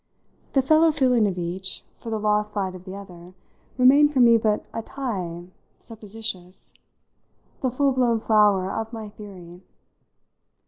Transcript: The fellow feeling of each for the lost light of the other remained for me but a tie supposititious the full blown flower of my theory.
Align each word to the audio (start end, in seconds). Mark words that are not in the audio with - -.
The 0.53 0.63
fellow 0.63 0.91
feeling 0.91 1.27
of 1.27 1.37
each 1.37 1.83
for 1.99 2.09
the 2.09 2.19
lost 2.19 2.55
light 2.55 2.73
of 2.73 2.85
the 2.85 2.95
other 2.95 3.35
remained 3.77 4.11
for 4.11 4.19
me 4.19 4.35
but 4.35 4.65
a 4.73 4.81
tie 4.81 5.43
supposititious 5.77 6.73
the 7.61 7.69
full 7.69 7.91
blown 7.91 8.19
flower 8.19 8.71
of 8.71 8.91
my 8.91 9.09
theory. 9.09 9.61